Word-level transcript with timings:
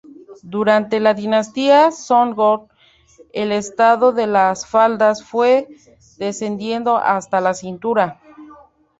Durante 0.41 0.99
la 0.99 1.13
Dinastía 1.13 1.91
Song 1.91 2.35
el 3.33 3.51
atado 3.51 4.11
de 4.13 4.25
las 4.25 4.65
faldas 4.65 5.23
fue 5.23 5.67
descendiendo 6.17 6.97
hasta 6.97 7.39
la 7.39 7.53
cintura. 7.53 8.19